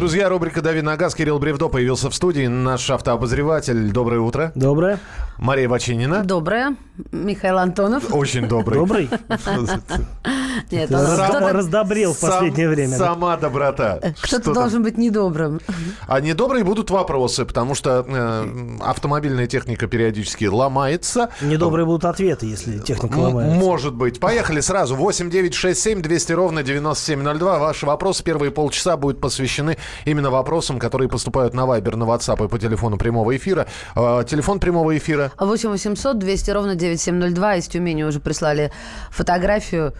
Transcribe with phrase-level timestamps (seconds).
[0.00, 1.14] Друзья, рубрика «Дави на газ».
[1.14, 2.46] Кирилл Бревдо появился в студии.
[2.46, 3.92] Наш автообозреватель.
[3.92, 4.50] Доброе утро.
[4.54, 4.98] Доброе.
[5.36, 6.24] Мария Вачинина.
[6.24, 6.74] Доброе.
[7.12, 8.04] Михаил Антонов.
[8.10, 8.78] Очень добрый.
[8.78, 9.10] Добрый?
[10.70, 12.98] Нет, он- кто-то, раздобрел в Сам- последнее время.
[12.98, 13.06] да?
[13.06, 13.98] Сама доброта.
[13.98, 14.54] кто-то Что там?
[14.54, 15.60] должен быть недобрым.
[16.06, 21.30] А недобрые будут вопросы, потому что э, автомобильная техника периодически ломается.
[21.40, 23.56] Недобрые будут ответы, если техника ломается.
[23.56, 24.20] Может быть.
[24.20, 24.96] Поехали сразу.
[24.96, 27.58] 8 9 6 7 200 ровно 9702.
[27.58, 32.48] Ваши вопросы первые полчаса будут посвящены именно вопросам, которые поступают на Вайбер, на WhatsApp и
[32.48, 33.66] по телефону прямого эфира.
[33.96, 37.56] Э, телефон прямого эфира 8 800 200 ровно 9702.
[37.56, 38.72] Из Тюмени уже прислали
[39.10, 39.92] фотографию.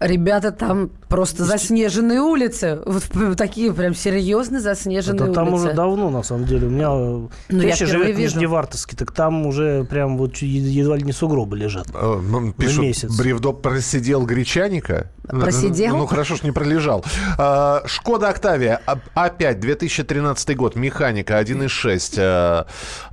[0.00, 2.80] Ребята, там просто заснеженные улицы.
[2.86, 3.04] Вот
[3.36, 5.66] такие прям серьезно заснеженные Это там улицы.
[5.66, 6.68] уже давно, на самом деле.
[6.68, 8.36] У меня э, Ну, я теща живет в вижу.
[8.36, 11.88] Нижневартовске, так там уже прям вот едва ли не сугробы лежат.
[11.92, 13.14] Э, м, Пишут, месяц.
[13.16, 15.10] Бревдо просидел гречаника.
[15.30, 15.96] Просидел?
[15.96, 17.04] Ну, хорошо, ж не пролежал.
[17.38, 18.80] А, Шкода Октавия.
[18.86, 20.76] А- Опять 2013 год.
[20.76, 22.14] Механика 1.6.
[22.16, 22.64] э,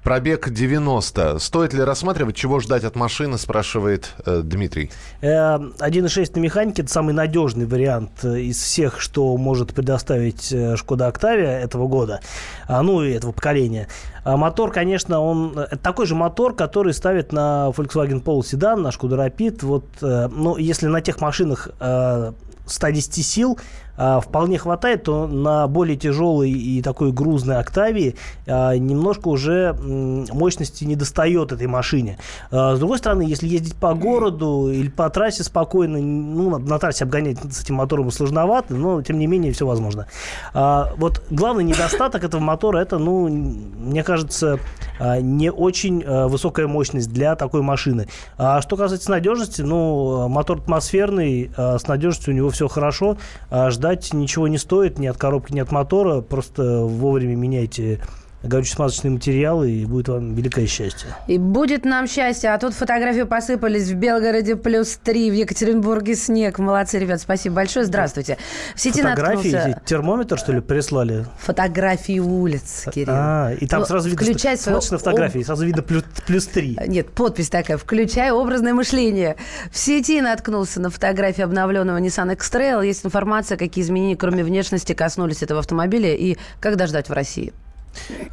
[0.04, 1.40] Пробег 90.
[1.40, 4.92] Стоит ли рассматривать, чего ждать от машины, спрашивает э, Дмитрий.
[5.22, 10.76] Э, 1.6 на механике– это самый надежный вариант э, из всех, что может предоставить э,
[10.76, 12.22] Шкода Октавия этого года,
[12.68, 13.88] а, ну и этого поколения.
[14.28, 18.92] А Мотор, конечно, он э, такой же мотор, который ставит на Volkswagen Polo седан, на
[18.92, 19.32] Шкода.
[19.62, 22.34] Вот, э, ну, если на тех машинах э,
[22.66, 23.58] 110 сил
[23.98, 30.84] а, вполне хватает, то на более тяжелой и такой грузной Октавии а, немножко уже мощности
[30.84, 32.20] не достает этой машине.
[32.52, 37.06] А, С другой стороны, если ездить по городу или по трассе спокойно, ну, на, трассе
[37.06, 40.08] обгонять с этим мотором сложновато, но тем не менее все возможно.
[40.54, 44.60] Вот главный недостаток этого мотора это, ну, мне кажется,
[45.00, 48.08] не очень высокая мощность для такой машины.
[48.38, 53.18] А что касается надежности, ну, мотор атмосферный, с надежностью у него все хорошо.
[53.50, 56.20] А Ждать ничего не стоит ни от коробки, ни от мотора.
[56.20, 58.02] Просто вовремя меняйте
[58.44, 61.10] горюче-смазочные материалы, и будет вам великое счастье.
[61.28, 62.54] И будет нам счастье.
[62.54, 66.60] А тут фотографии посыпались в Белгороде плюс 3, в Екатеринбурге снег.
[66.60, 67.86] Молодцы, ребят, спасибо большое.
[67.86, 68.38] Здравствуйте.
[68.76, 69.82] В сети Фотографии, наткнулся...
[69.86, 71.26] термометр, что ли, прислали?
[71.40, 73.14] Фотографии улиц, Кирилл.
[73.16, 76.04] А, и там Ну, сразу видно, включай что, свою смотришь на фотографии, сразу видно плюс,
[76.26, 76.80] плюс 3.
[76.88, 77.78] Нет, подпись такая.
[77.78, 79.36] Включай образное мышление.
[79.72, 82.86] В сети наткнулся на фотографии обновленного Nissan X-Trail.
[82.86, 87.54] Есть информация, какие изменения, кроме внешности, коснулись этого автомобиля и когда ждать в России.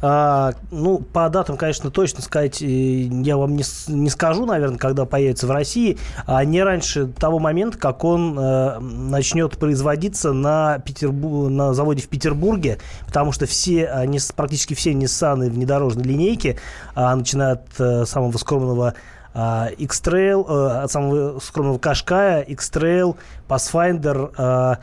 [0.01, 5.05] А, ну, по датам, конечно, точно сказать э, я вам не, не скажу, наверное, когда
[5.05, 11.49] появится в России, а не раньше того момента, как он э, начнет производиться на, Петербу-
[11.49, 16.59] на заводе в Петербурге, потому что все, а, нис- практически все Ниссаны внедорожной линейки,
[16.93, 18.93] а, начиная от э, самого скромного
[19.33, 23.17] а, X-Trail, э, от самого скромного Кашкая, X-Trail,
[23.49, 24.77] Pathfinder, а,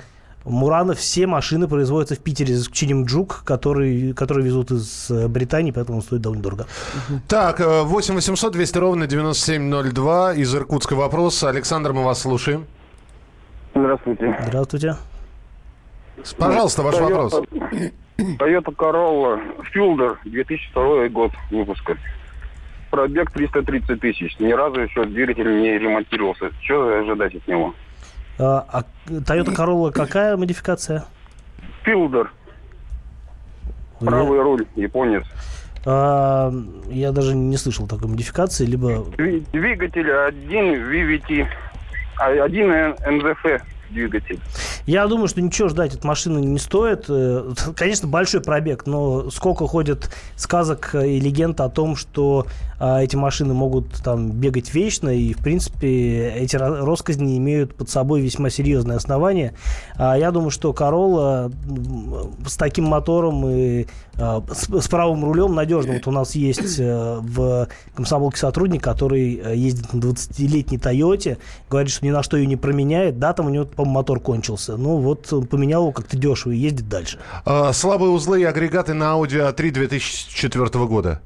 [0.44, 5.70] Муранов, все машины производятся в Питере, за исключением Джук, который, которые везут из э, Британии,
[5.70, 6.66] поэтому он стоит довольно дорого.
[7.28, 10.34] Так, э, 8 800 200 ровно 9702.
[10.34, 11.42] Из Иркутска вопрос.
[11.44, 12.66] Александр, мы вас слушаем.
[13.75, 14.36] Здравствуйте.
[14.47, 14.97] Здравствуйте.
[16.38, 17.42] Пожалуйста, ваш Toyota- вопрос.
[18.19, 19.41] Toyota Corolla
[19.75, 21.97] Fielder, 2002 год выпуска.
[22.91, 24.38] Пробег 330 тысяч.
[24.38, 26.50] Ни разу еще двигатель не ремонтировался.
[26.62, 27.75] Что ожидать от него?
[28.38, 31.04] А, а Toyota Corolla какая модификация?
[31.84, 32.28] Fielder,
[34.00, 35.25] правый руль, японец.
[35.84, 36.53] А,
[36.88, 38.88] я даже не слышал такой модификации, либо...
[39.16, 41.47] Дви- Двигатель один VVT,
[42.19, 44.38] а один НЗФ двигатель.
[44.87, 47.06] Я думаю, что ничего ждать от машины не стоит.
[47.09, 52.47] Э, Конечно, большой пробег, но сколько ходит сказок и легенд о том, что
[52.81, 57.88] а, эти машины могут там бегать вечно, и, в принципе, эти ро- россказни имеют под
[57.91, 59.54] собой весьма серьезные основания.
[59.97, 60.72] А, Я думаю, что
[61.69, 63.87] м, с таким мотором и
[64.19, 65.95] с, с правым рулем надежно.
[65.95, 71.38] Вот у нас есть э, в комсомолке сотрудник, который э, ездит на 20-летней Тойоте,
[71.70, 73.19] говорит, что ни на что ее не променяет.
[73.19, 74.76] Да, там у него, по-моему, мотор кончился.
[74.76, 77.19] Ну, вот он поменял его как-то дешево и ездит дальше.
[77.47, 81.20] Э, Слабые узлы и агрегаты на Audi A3 2004 года.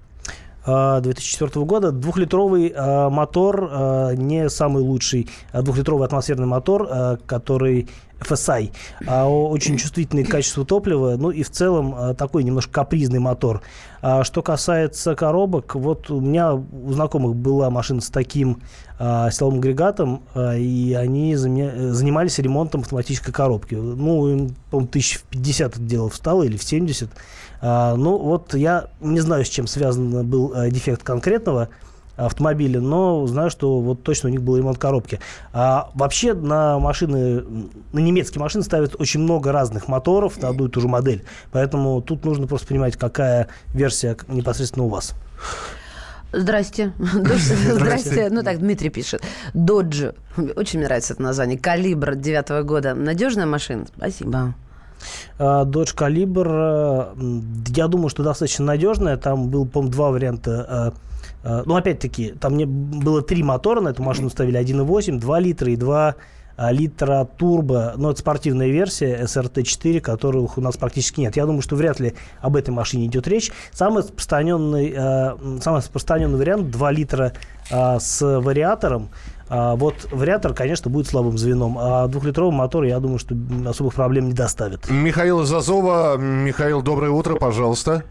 [0.66, 8.72] А, 2004 года двухлитровый а, мотор, а, не самый лучший двухлитровый атмосферный мотор, который FSI,
[9.06, 13.62] а, очень чувствительный к качеству топлива, ну и в целом такой немножко капризный мотор.
[14.02, 18.62] А что касается коробок, вот у меня у знакомых была машина с таким
[18.98, 23.74] силовым агрегатом, и они занимались ремонтом автоматической коробки.
[23.74, 27.10] Ну, им, по-моему, тысяч в 50 это дело встало или в 70.
[27.68, 31.68] А, ну, вот я не знаю, с чем связан был э, дефект конкретного
[32.16, 35.18] автомобиля, но знаю, что вот точно у них был ремонт коробки.
[35.52, 37.44] А вообще на машины,
[37.92, 41.24] на немецкие машины ставят очень много разных моторов на одну и ту же модель.
[41.50, 45.14] Поэтому тут нужно просто понимать, какая версия непосредственно у вас.
[46.32, 46.92] Здрасте.
[46.98, 48.28] Здрасте.
[48.30, 49.22] Ну так, Дмитрий пишет.
[49.54, 50.12] Додж.
[50.54, 51.58] Очень мне нравится это название.
[51.58, 52.94] Калибр девятого года.
[52.94, 53.86] Надежная машина?
[53.96, 54.54] Спасибо.
[55.38, 57.14] Dodge Caliber,
[57.74, 59.16] я думаю, что достаточно надежная.
[59.16, 60.94] Там был, по-моему, два варианта.
[61.44, 64.58] Ну, опять-таки, там мне было три мотора на эту машину ставили.
[64.58, 66.16] 1,8, 2 литра и 2
[66.58, 71.36] а, литра турбо, но это спортивная версия SRT4, которых у нас практически нет.
[71.36, 73.52] Я думаю, что вряд ли об этой машине идет речь.
[73.72, 77.34] Самый распространенный, э, самый распространенный вариант 2 литра
[77.70, 79.10] э, с вариатором.
[79.48, 83.34] А вот вариатор, конечно, будет слабым звеном, а двухлитровый мотор, я думаю, что
[83.66, 84.90] особых проблем не доставит.
[84.90, 86.16] Михаил Зазова.
[86.16, 88.04] Михаил, доброе утро, пожалуйста.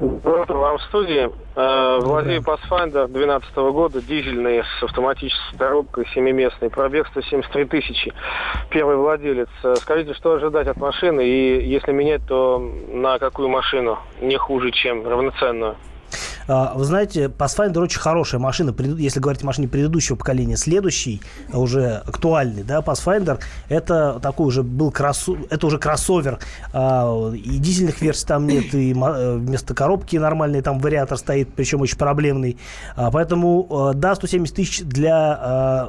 [0.00, 1.30] Доброе утро вам в студии.
[1.54, 8.12] Владею Pathfinder 2012 года, дизельный с автоматической коробкой, семиместный, пробег 173 тысячи.
[8.70, 9.48] Первый владелец.
[9.62, 14.72] Э, скажите, что ожидать от машины и если менять, то на какую машину не хуже,
[14.72, 15.76] чем равноценную?
[16.52, 20.58] А, вы знаете, Pathfinder очень хорошая машина, если говорить о машине предыдущего поколения.
[20.58, 23.40] Следующий, уже актуальный, да, Pathfinder,
[23.70, 25.36] это такой уже был кроссо...
[25.48, 26.40] это уже кроссовер.
[26.74, 31.80] А, и дизельных версий там нет, и э, вместо коробки нормальный там вариатор стоит, причем
[31.80, 32.58] очень проблемный.
[32.96, 35.88] А, поэтому, э, да, 170 тысяч для,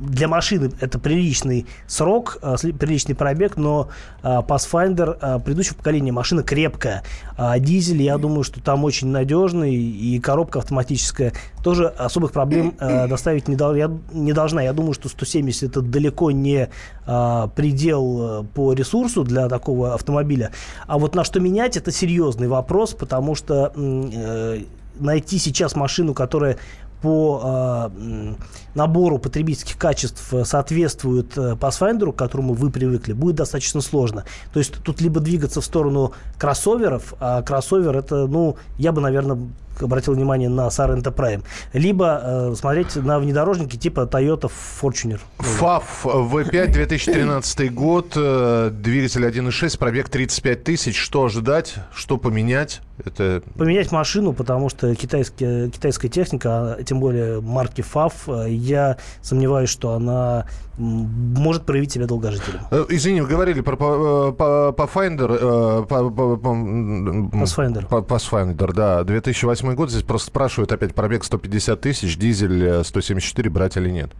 [0.00, 2.38] для машины это приличный срок,
[2.78, 3.88] приличный пробег, но
[4.22, 7.02] Pathfinder предыдущего поколения машина крепкая.
[7.36, 13.06] А дизель, я думаю, что там очень надежный и коробка автоматическая тоже особых проблем э,
[13.08, 14.62] доставить не, дол- я, не должна.
[14.62, 16.68] Я думаю, что 170 это далеко не
[17.06, 20.50] э, предел э, по ресурсу для такого автомобиля.
[20.86, 24.60] А вот на что менять, это серьезный вопрос, потому что э,
[24.98, 26.58] найти сейчас машину, которая
[27.04, 28.34] по э,
[28.74, 34.24] набору потребительских качеств соответствует э, Pathfinder, к которому вы привыкли, будет достаточно сложно.
[34.54, 39.36] То есть тут либо двигаться в сторону кроссоверов, а кроссовер это, ну, я бы, наверное,
[39.80, 41.42] обратил внимание на Sorento Prime,
[41.72, 44.50] либо э, смотреть на внедорожники типа Toyota
[44.80, 45.20] Fortuner.
[45.38, 50.98] FAF V5 2013 год, э, двигатель 1.6, пробег 35 тысяч.
[50.98, 52.80] Что ожидать, что поменять?
[53.04, 53.42] Это...
[53.56, 59.92] Поменять машину, потому что китайская, китайская техника, а тем более марки FAF, я сомневаюсь, что
[59.92, 62.60] она может проявить себя долгожителем.
[62.70, 65.86] Э, извини, вы говорили про Pathfinder.
[65.86, 67.88] Pathfinder.
[67.88, 69.04] Pathfinder, да.
[69.04, 69.90] 2008 год.
[69.90, 74.10] Здесь просто спрашивают опять пробег 150 тысяч, дизель 174 э, брать или нет?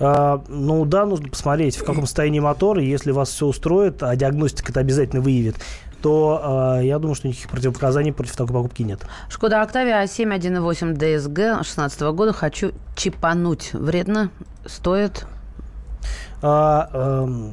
[0.00, 4.14] А, ну да, нужно посмотреть, в каком состоянии мотор, и если вас все устроит, а
[4.16, 5.56] диагностика это обязательно выявит,
[6.02, 9.00] то э, я думаю, что никаких противопоказаний против такой покупки нет.
[9.28, 12.32] Шкода Октавия 7 1.8 DSG 16 года.
[12.32, 13.72] Хочу чипануть.
[13.72, 14.30] Вредно?
[14.66, 15.26] Стоит?
[16.40, 17.50] А, э,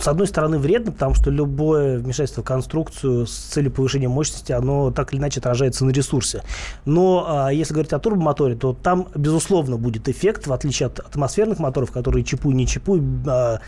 [0.00, 4.90] с одной стороны, вредно, потому что любое вмешательство в конструкцию с целью повышения мощности, оно
[4.90, 6.42] так или иначе отражается на ресурсе.
[6.84, 11.58] Но а, если говорить о турбомоторе, то там, безусловно, будет эффект, в отличие от атмосферных
[11.58, 13.60] моторов, которые чипуй, не чипуй, а,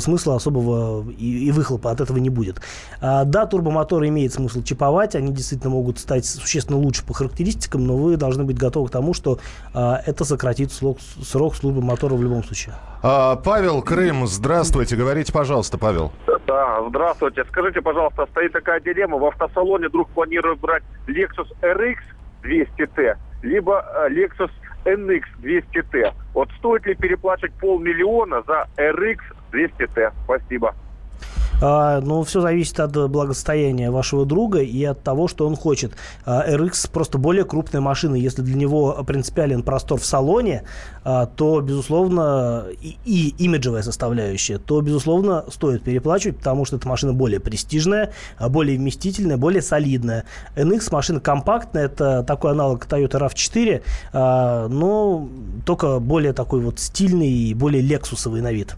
[0.00, 2.60] смысла особого и, и выхлопа от этого не будет.
[3.00, 7.96] А, да, турбомоторы имеет смысл чиповать, они действительно могут стать существенно лучше по характеристикам, но
[7.96, 9.38] вы должны быть готовы к тому, что
[9.72, 12.74] а, это сократит срок, срок службы мотора в любом случае.
[13.02, 16.12] А, Павел Крым, здравствуйте, говорите, пожалуйста, Павел.
[16.46, 17.44] Да, здравствуйте.
[17.48, 21.96] Скажите, пожалуйста, стоит такая дилемма, в автосалоне вдруг планируют брать Lexus RX
[22.42, 24.50] 200T, либо э, Lexus
[24.84, 26.12] NX 200T.
[26.34, 29.18] Вот стоит ли переплачивать полмиллиона за RX
[29.54, 30.12] 200Т.
[30.24, 30.74] Спасибо.
[31.60, 35.92] А, ну, все зависит от благосостояния вашего друга и от того, что он хочет.
[36.26, 38.16] А, RX просто более крупная машина.
[38.16, 40.64] Если для него принципиален простор в салоне,
[41.04, 47.12] а, то, безусловно, и, и имиджевая составляющая, то, безусловно, стоит переплачивать, потому что эта машина
[47.12, 50.24] более престижная, более вместительная, более солидная.
[50.56, 53.28] NX машина компактная, это такой аналог Toyota
[54.12, 55.28] RAV4, но
[55.64, 58.76] только более такой вот стильный и более лексусовый на вид.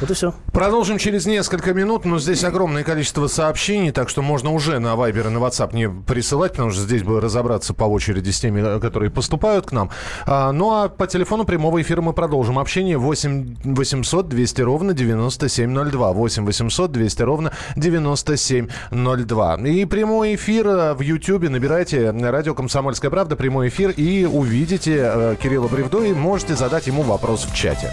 [0.00, 0.32] Вот и все.
[0.52, 5.26] Продолжим через несколько минут, но здесь огромное количество сообщений, так что можно уже на Viber
[5.26, 9.10] и на WhatsApp не присылать, потому что здесь бы разобраться по очереди с теми, которые
[9.10, 9.90] поступают к нам.
[10.26, 16.12] А, ну а по телефону прямого эфира мы продолжим общение 8 800 200 ровно 9702.
[16.12, 19.56] 8 800 200 ровно 9702.
[19.66, 25.36] И прямой эфир э, в YouTube набирайте радио «Комсомольская правда», прямой эфир, и увидите э,
[25.42, 27.92] Кирилла Бревдо, и можете задать ему вопрос в чате.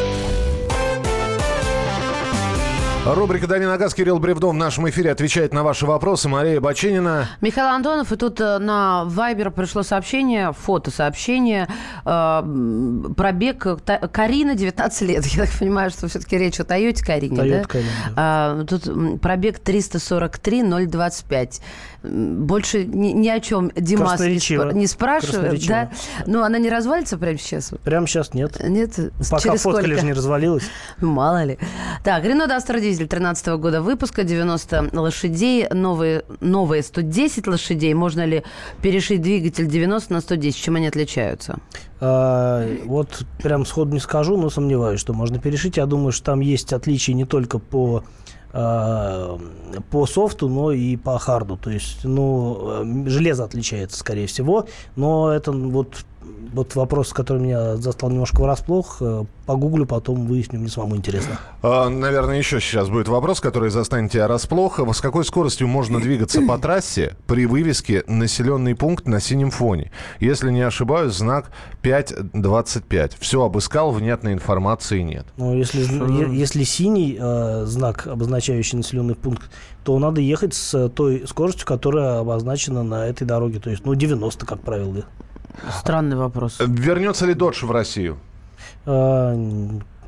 [3.15, 6.29] Рубрика «Дави на газ» Кирилл Бревдов в нашем эфире отвечает на ваши вопросы.
[6.29, 7.27] Мария Баченина.
[7.41, 11.67] Михаил Антонов, и тут э, на Вайбер пришло сообщение, фотосообщение,
[12.05, 15.25] э, пробег Та- Карина, 19 лет.
[15.25, 17.67] Я так понимаю, что все-таки речь о Тойоте Карине, Toyota да?
[17.67, 21.41] Карина, А, тут пробег 343-025.
[21.41, 21.61] М,
[22.03, 25.91] Больше ни, ни о чем Димас не, спра- не спрашивает, да?
[26.25, 27.71] Ну, она не развалится прямо сейчас?
[27.83, 28.57] Прямо сейчас нет.
[28.67, 28.95] Нет?
[29.29, 29.99] Пока Через фоткали сколько?
[30.01, 30.63] же не развалилась.
[30.99, 31.59] Мало ли.
[32.03, 37.93] Так, Рено Дастер Дизель 13 года выпуска, 90 лошадей, новые, новые 110 лошадей.
[37.93, 38.43] Можно ли
[38.81, 40.55] перешить двигатель 90 на 110?
[40.55, 41.59] Чем они отличаются?
[42.03, 45.77] А, вот прям сходу не скажу, но сомневаюсь, что можно перешить.
[45.77, 48.03] Я думаю, что там есть отличия не только по
[48.53, 49.39] а,
[49.91, 51.57] по софту, но и по харду.
[51.57, 54.67] То есть, ну, э, железо отличается, скорее всего.
[54.95, 56.05] Но это вот,
[56.53, 58.97] вот вопрос, который меня застал немножко врасплох.
[59.01, 61.39] Э, Погуглю, потом выясню, мне самому интересно.
[61.61, 64.79] А, Наверное, еще сейчас будет вопрос, который застанет тебя расплох.
[64.93, 69.91] С какой скоростью можно двигаться по трассе при вывеске «Населенный пункт на синем фоне»?
[70.19, 71.51] Если не ошибаюсь, знак
[71.83, 73.13] 5.25.
[73.19, 75.25] Все обыскал, внятной информации нет.
[75.37, 75.81] Но если,
[76.33, 79.49] если синий э, знак, обозначающий населенный пункт,
[79.83, 83.59] то надо ехать с той скоростью, которая обозначена на этой дороге.
[83.59, 85.03] То есть, ну, 90, как правило.
[85.69, 86.59] Странный вопрос.
[86.59, 88.17] Вернется ли Додж в Россию?
[88.85, 89.35] А,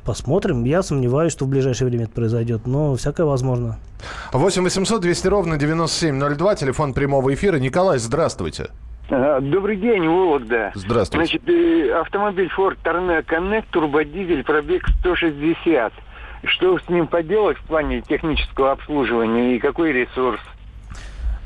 [0.04, 0.64] Посмотрим.
[0.64, 3.78] Я сомневаюсь, что в ближайшее время это произойдет, но всякое возможно.
[4.32, 7.56] 8 800 200 ровно 9702, телефон прямого эфира.
[7.56, 8.68] Николай, здравствуйте.
[9.10, 10.72] А, Добрый день, Вологда.
[10.74, 11.38] Здравствуйте.
[11.38, 15.92] Значит, э, автомобиль Ford Tornado Connect, турбодизель, пробег 160.
[16.44, 20.40] Что с ним поделать в плане технического обслуживания и какой ресурс?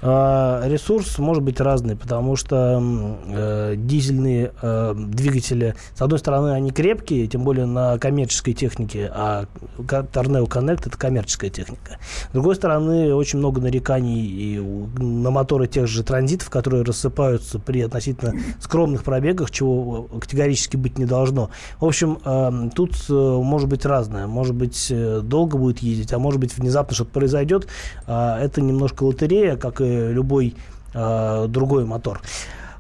[0.01, 2.83] А, Ресурс может быть разный, потому что
[3.27, 9.47] э, дизельные э, двигатели, с одной стороны, они крепкие, тем более на коммерческой технике, а
[9.79, 11.99] Tornado Connect это коммерческая техника.
[12.31, 17.81] С другой стороны, очень много нареканий и на моторы тех же транзитов, которые рассыпаются при
[17.81, 21.51] относительно скромных пробегах, чего категорически быть не должно.
[21.81, 24.27] В общем, э, тут э, может быть разное.
[24.27, 27.67] Может быть, э, долго будет ездить, а может быть, внезапно что-то произойдет.
[28.07, 30.55] А, Это немножко лотерея, как и любой
[30.95, 32.21] а, другой мотор.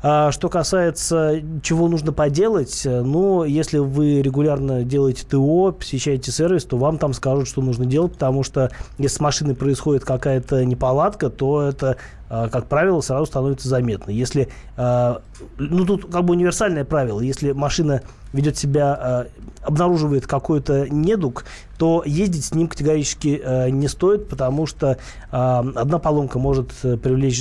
[0.00, 6.64] А что касается чего нужно поделать, э, ну, если вы регулярно делаете ТО, посещаете сервис,
[6.64, 11.30] то вам там скажут, что нужно делать, потому что если с машиной происходит какая-то неполадка,
[11.30, 11.96] то это,
[12.30, 14.12] а, как правило, сразу становится заметно.
[14.12, 19.26] Если, ну, тут как бы универсальное правило, если машина ведет себя, а,
[19.62, 21.44] обнаруживает какой-то недуг,
[21.78, 24.98] то ездить с ним категорически э, не стоит, потому что
[25.30, 27.40] а, одна поломка может э, привлечь,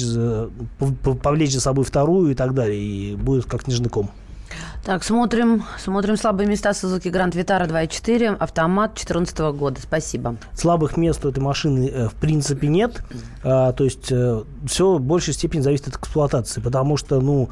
[1.23, 4.11] повлечь за собой вторую и так далее, и будет как снежный ком.
[4.85, 9.81] Так, смотрим, смотрим слабые места Suzuki Grand Vitara 2.4, автомат 2014 года.
[9.81, 10.37] Спасибо.
[10.53, 13.01] Слабых мест у этой машины э, в принципе нет.
[13.43, 14.13] А, то есть
[14.65, 16.61] все в большей степени зависит от эксплуатации.
[16.61, 17.49] Потому что, ну,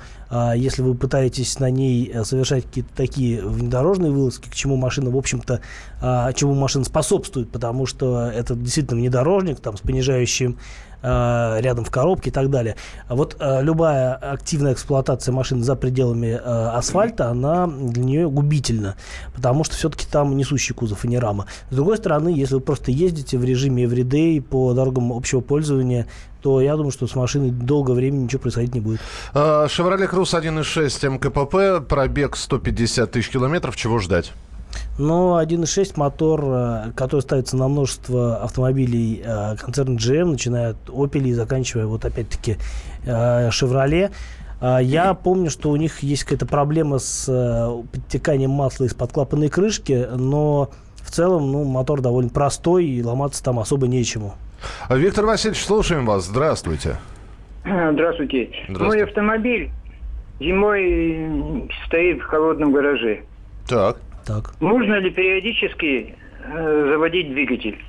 [0.56, 5.18] если вы пытаетесь на ней э, совершать какие-то такие внедорожные вылазки, к чему машина, в
[5.18, 5.62] общем-то,
[6.02, 10.58] а, чему машина способствует, потому что это действительно внедорожник там, с понижающим
[11.08, 12.76] а, рядом в коробке и так далее.
[13.08, 18.96] А вот а, любая активная эксплуатация машины за пределами а, асфальта, она для нее губительна,
[19.36, 21.46] потому что все-таки там несущий кузов и не рама.
[21.70, 26.08] С другой стороны, если вы просто ездите в режиме everyday по дорогам общего пользования,
[26.46, 29.00] то я думаю, что с машиной долгое время ничего происходить не будет.
[29.34, 33.76] А, Chevrolet Cruze 1.6 МКПП, пробег 150 тысяч километров.
[33.76, 34.32] Чего ждать?
[35.00, 41.24] Но 1.6 мотор, э, который ставится на множество автомобилей э, концерна GM, начиная от Opel
[41.24, 42.58] и заканчивая вот опять-таки
[43.06, 44.12] э, Chevrolet.
[44.62, 49.50] А, Я помню, что у них есть какая-то проблема с э, подтеканием масла из-под клапанной
[49.50, 54.36] крышки, но в целом ну, мотор довольно простой и ломаться там особо нечему.
[54.90, 56.26] Виктор Васильевич, слушаем вас.
[56.26, 56.98] Здравствуйте.
[57.64, 58.50] Здравствуйте.
[58.68, 58.84] Здравствуйте.
[58.84, 59.72] Мой автомобиль
[60.40, 63.24] зимой стоит в холодном гараже.
[63.68, 63.98] Так.
[64.26, 64.60] Так.
[64.60, 67.80] Нужно ли периодически э, заводить двигатель?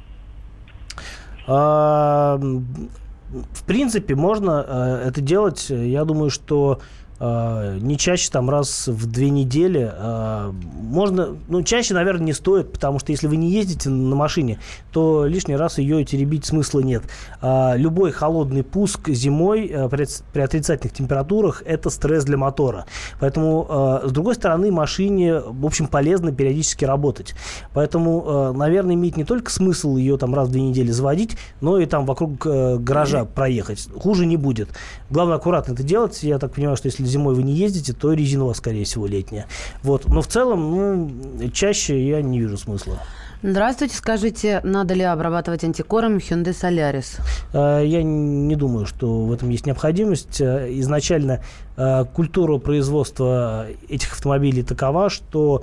[1.47, 5.71] А, в принципе, можно э, это делать.
[5.71, 6.80] Я думаю, что
[7.21, 9.91] не чаще там раз в две недели.
[9.93, 14.59] Э, можно, ну, чаще, наверное, не стоит, потому что если вы не ездите на машине,
[14.93, 17.05] то лишний раз ее теребить смысла нет.
[17.41, 20.07] Э, любой холодный пуск зимой э, при,
[20.41, 22.87] отрицательных температурах– это стресс для мотора.
[23.21, 23.67] Поэтому,
[24.05, 27.35] э, с другой стороны, машине, в общем, полезно периодически работать.
[27.73, 31.79] Поэтому, э, наверное, имеет не только смысл ее там раз в две недели заводить, но
[31.79, 33.89] и там вокруг э, гаража проехать.
[33.97, 34.69] Хуже не будет.
[35.11, 36.23] Главное, аккуратно это делать.
[36.23, 39.07] Я так понимаю, что если зимой вы не ездите, то резина у вас, скорее всего,
[39.07, 39.47] летняя.
[39.83, 40.07] Вот.
[40.09, 42.99] Но в целом, ну, чаще я не вижу смысла.
[43.43, 47.21] Здравствуйте, скажите, надо ли обрабатывать антикором Hyundai Solaris?
[47.53, 50.41] Э, Я не думаю, что в этом есть необходимость.
[50.41, 51.41] Э, Изначально
[51.77, 55.63] э, культура производства этих автомобилей такова, что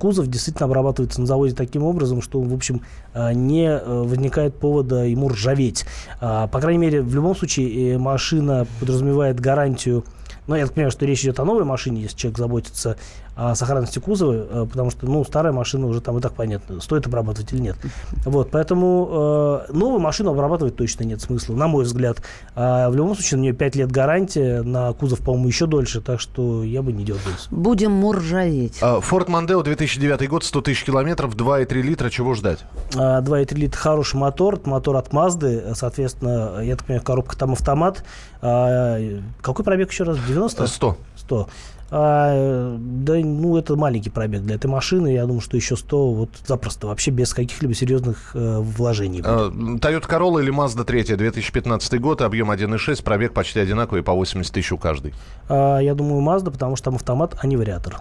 [0.00, 2.80] кузов действительно обрабатывается на заводе таким образом, что, в общем,
[3.14, 5.84] не э, возникает повода ему ржаветь.
[6.20, 10.04] А, По крайней мере, в любом случае э, машина подразумевает гарантию
[10.46, 12.96] но я так понимаю, что речь идет о новой машине, если человек заботится
[13.34, 17.06] о сохранности кузова, э, потому что, ну, старая машина уже там и так понятно, стоит
[17.06, 17.76] обрабатывать или нет.
[18.24, 22.22] Вот, поэтому э, новую машину обрабатывать точно нет смысла, на мой взгляд.
[22.54, 26.20] А в любом случае, на нее 5 лет гарантия, на кузов, по-моему, еще дольше, так
[26.20, 27.48] что я бы не дергался.
[27.50, 28.78] Будем муржаветь.
[28.82, 32.10] А, Ford Mondeo 2009 год, 100 тысяч километров, 2,3 литра.
[32.10, 32.60] Чего ждать?
[32.94, 38.04] А, 2,3 литра хороший мотор, мотор от Mazda, соответственно, я так понимаю, коробка там автомат.
[38.40, 38.98] А,
[39.40, 40.18] какой пробег еще раз?
[40.26, 40.66] 90?
[40.66, 40.96] 100.
[41.16, 41.48] 100.
[41.94, 45.08] А, да, ну, это маленький пробег для этой машины.
[45.08, 49.18] Я думаю, что еще 100 вот запросто, вообще без каких-либо серьезных э, вложений.
[49.18, 49.26] будет.
[49.26, 54.54] А, Toyota Corolla или Mazda 3, 2015 год, объем 1,6, пробег почти одинаковый, по 80
[54.54, 55.12] тысяч у каждой.
[55.50, 57.98] А, я думаю, Mazda, потому что там автомат, а не вариатор.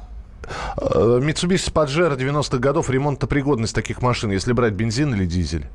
[0.78, 5.66] А, Mitsubishi Pajero 90-х годов, ремонтопригодность таких машин, если брать бензин или дизель?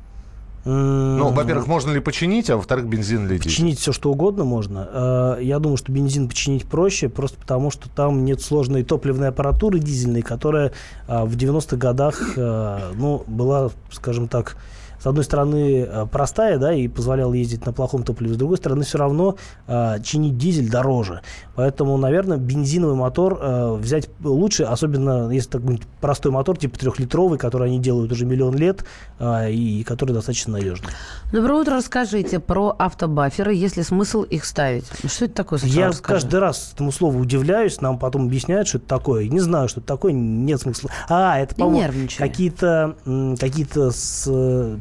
[0.67, 3.43] Ну, во-первых, можно ли починить, а во-вторых, бензин дизель?
[3.43, 5.37] Починить все, что угодно можно.
[5.37, 9.79] Э, Я думаю, что бензин починить проще, просто потому что там нет сложной топливной аппаратуры
[9.79, 10.73] дизельной, которая
[11.07, 14.57] а, в 90-х годах э, ну, была, скажем так,
[14.99, 18.83] с одной стороны, э, простая, да, и позволяла ездить на плохом топливе, с другой стороны,
[18.83, 19.35] все равно
[19.67, 21.21] э, чинить дизель дороже.
[21.55, 27.67] Поэтому, наверное, бензиновый мотор э, взять лучше, особенно если такой простой мотор, типа трехлитровый, который
[27.67, 28.85] они делают уже миллион лет,
[29.19, 30.89] э, и который достаточно надежный.
[31.31, 34.85] Доброе утро, расскажите про автобаферы, есть ли смысл их ставить?
[35.05, 35.59] Что это такое?
[35.63, 36.21] Я расскажи.
[36.21, 39.27] каждый раз этому слову удивляюсь, нам потом объясняют, что это такое.
[39.27, 40.89] Не знаю, что это такое, нет смысла.
[41.09, 42.27] А, это, по-моему, нервничай.
[42.27, 44.29] какие-то, м, какие-то с,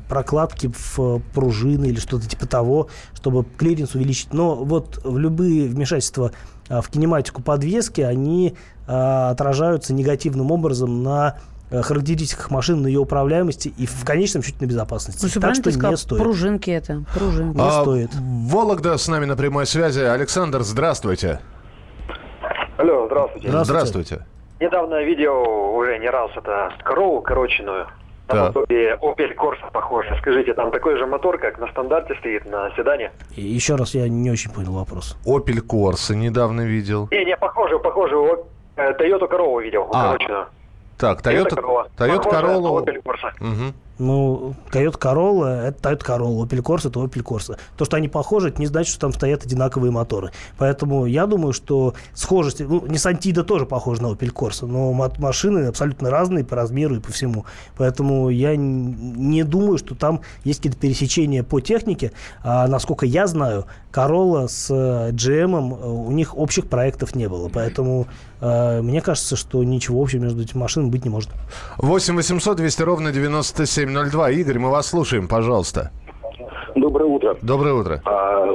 [0.08, 4.32] прокладки в э, пружины или что-то типа того, чтобы клиренс увеличить.
[4.32, 6.32] Но вот в любые вмешательства
[6.68, 11.38] а, в кинематику подвески, они а, отражаются негативным образом на
[11.70, 15.28] э, характеристиках машины, на ее управляемости и в конечном счете на безопасности.
[15.34, 16.22] Ну, так что сказал, не стоит.
[16.22, 17.56] пружинки это, пружинки.
[17.56, 18.10] Не А, стоит.
[18.14, 20.00] Вологда с нами на прямой связи.
[20.00, 21.40] Александр, здравствуйте.
[22.78, 23.64] Алло, здравствуйте.
[23.64, 24.26] Здравствуйте.
[24.60, 25.42] Недавно видел
[25.76, 27.86] уже не раз это корову короченную.
[28.26, 28.36] Так.
[28.54, 30.16] Наподобие Opel Corsa похоже.
[30.20, 33.12] Скажите, там такой же мотор, как на стандарте стоит на седане?
[33.36, 35.16] И Еще раз, я не очень понял вопрос.
[35.24, 37.08] Opel Corsa недавно видел.
[37.12, 38.16] Не, не, похоже, похоже.
[38.76, 40.46] Э, Toyota корову видел, А, укороченную.
[40.98, 41.86] Так, Toyota Toyota, Corolla.
[41.96, 42.82] Toyota Corolla.
[42.84, 43.32] Opel Corsa.
[43.40, 43.74] Мгм.
[43.98, 47.56] Ну, Toyota Corolla– это Toyota Corolla, Opel Corsa– это Opel Corsa.
[47.76, 50.32] То, что они похожи, это не значит, что там стоят одинаковые моторы.
[50.58, 52.60] Поэтому я думаю, что схожесть...
[52.60, 57.00] Ну, Nissan Tiida тоже похож на Opel Corsa, но машины абсолютно разные по размеру и
[57.00, 57.46] по всему.
[57.76, 62.12] Поэтому я не думаю, что там есть какие-то пересечения по технике.
[62.42, 67.48] А, насколько я знаю, Corolla с э, GM, э, у них общих проектов не было.
[67.48, 68.06] Поэтому
[68.40, 71.30] э, мне кажется, что ничего общего между этими машинами быть не может.
[71.78, 73.10] 8 800 200 ровно
[73.86, 74.30] 9702.
[74.30, 75.90] Игорь, мы вас слушаем, пожалуйста.
[76.74, 77.36] Доброе утро.
[77.40, 78.02] Доброе утро.
[78.04, 78.46] А,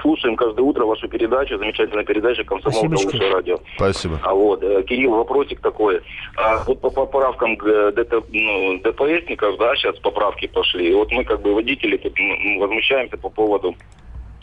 [0.00, 3.16] слушаем каждое утро вашу передачу, замечательная передача «Комсомол на Спасибочки.
[3.16, 3.58] лучшее радио».
[3.76, 4.20] Спасибо.
[4.22, 6.00] А вот, э, Кирилл, вопросик такой.
[6.36, 10.90] А, вот по поправкам э, ДТ, ну, ДПСников, да, сейчас поправки пошли.
[10.90, 12.12] И вот мы как бы водители тут
[12.60, 13.74] возмущаемся по поводу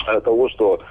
[0.06, 0.82] э, того, что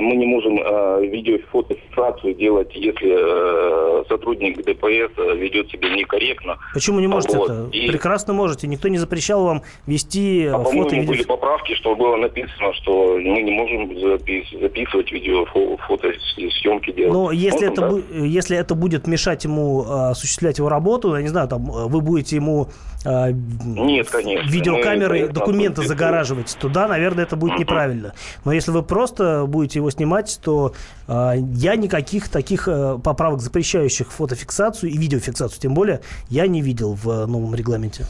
[0.00, 6.56] мы не можем э, видео-фотофиксацию делать, если э, сотрудник ДПС э, ведет себя некорректно.
[6.74, 7.50] Почему не можете Вот.
[7.50, 7.68] это?
[7.72, 8.66] И- Прекрасно можете.
[8.66, 11.12] Никто не запрещал вам вести А, э, фото и видео.
[11.12, 17.12] были поправки, что было написано, что мы не можем запис- записывать видео, фо- фотосъемки делать.
[17.12, 17.88] Но если Можно, это, да?
[17.90, 21.86] бу- если это будет мешать ему э, осуществлять его работу, я не знаю, там э,
[21.86, 22.68] вы будете ему
[23.04, 24.50] э, Нет, конечно.
[24.50, 28.14] видеокамерой Мы это документы загораживать, то да, наверное, это будет неправильно.
[28.44, 30.74] Но если вы просто будете его снимать, то
[31.08, 36.94] э, я никаких таких э, поправок, запрещающих фотофиксацию и видеофиксацию, тем более, я не видел
[36.94, 38.06] в э, новом регламенте.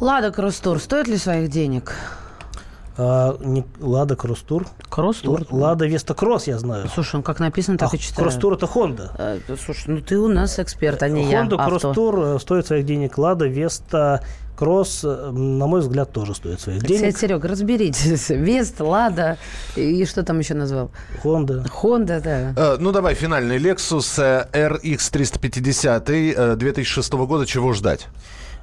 [0.00, 1.94] Лада Кросстур стоит ли своих денег?
[2.96, 4.66] А, не, Лада Кросс-тур.
[4.88, 5.46] Кросс-тур?
[5.50, 6.88] Лада Веста Кросс, я знаю.
[6.92, 8.28] Слушай, ну как написано, так а и читаю.
[8.28, 9.10] Кросс-тур это Honda.
[9.18, 11.66] А, слушай, ну ты у нас эксперт, а не Honda я.
[11.66, 13.18] Кросс-тур э, стоит своих денег.
[13.18, 14.22] Лада Веста
[14.56, 17.00] Кросс, э, на мой взгляд, тоже стоит своих денег.
[17.00, 18.28] Кстати, Серега, разберитесь.
[18.30, 19.38] Вест, Лада
[19.76, 20.90] и что там еще назвал?
[21.22, 21.66] Honda.
[21.82, 22.52] Honda, да.
[22.56, 27.46] Э, ну, давай, финальный Lexus RX 350 э, 2006 года.
[27.46, 28.08] Чего ждать?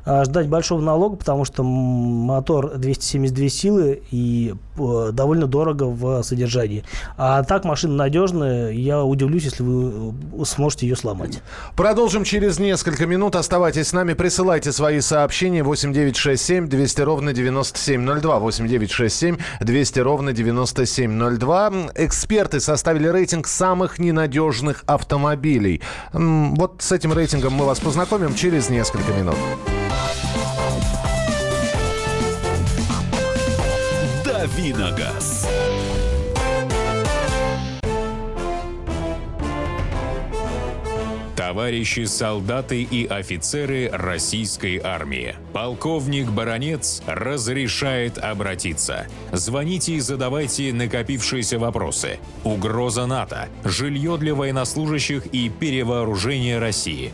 [0.05, 6.83] А, ждать большого налога, потому что мотор 272 силы и э, довольно дорого в содержании.
[7.17, 11.41] А так машина надежная, я удивлюсь, если вы э, сможете ее сломать.
[11.75, 13.35] Продолжим через несколько минут.
[13.35, 18.39] Оставайтесь с нами, присылайте свои сообщения 8967 200 ровно 9702.
[18.39, 21.71] 8967 200 ровно 9702.
[21.95, 25.81] Эксперты составили рейтинг самых ненадежных автомобилей.
[26.13, 29.35] Вот с этим рейтингом мы вас познакомим через несколько минут.
[34.51, 35.47] Давиногаз.
[41.35, 45.35] Товарищи солдаты и офицеры российской армии.
[45.53, 49.07] Полковник Баронец разрешает обратиться.
[49.31, 52.19] Звоните и задавайте накопившиеся вопросы.
[52.43, 57.13] Угроза НАТО, жилье для военнослужащих и перевооружение России.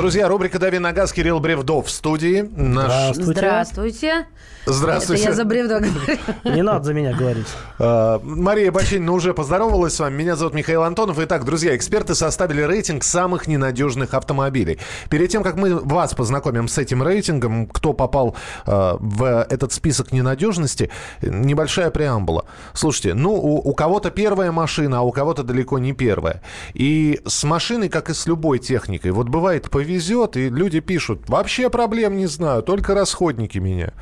[0.00, 2.48] Друзья, рубрика «Дави на газ» Кирилл Бревдов в студии.
[2.56, 3.16] Наш...
[3.16, 4.26] Здравствуйте.
[4.64, 5.22] Здравствуйте.
[5.22, 5.84] Это я за Бревдова
[6.44, 7.46] Не надо за меня говорить.
[7.78, 10.16] А, Мария Бочинина уже поздоровалась с вами.
[10.16, 11.18] Меня зовут Михаил Антонов.
[11.18, 14.78] Итак, друзья, эксперты составили рейтинг самых ненадежных автомобилей.
[15.08, 18.36] Перед тем, как мы вас познакомим с этим рейтингом, кто попал
[18.66, 20.90] э, в этот список ненадежности,
[21.22, 22.44] небольшая преамбула.
[22.74, 26.42] Слушайте, ну, у, у кого-то первая машина, а у кого-то далеко не первая.
[26.74, 31.68] И с машиной, как и с любой техникой, вот бывает повезет, и люди пишут, вообще
[31.68, 33.92] проблем не знаю, только расходники меня.